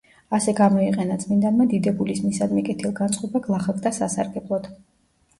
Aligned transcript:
ასე 0.35 0.53
გამოიყენა 0.59 1.17
წმიდანმა 1.23 1.67
დიდებულის 1.73 2.21
მისადმი 2.29 2.63
კეთილგანწყობა 2.69 3.41
გლახაკთა 3.49 3.93
სასარგებლოდ. 3.99 4.67